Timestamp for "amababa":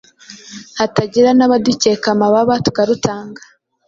2.15-2.53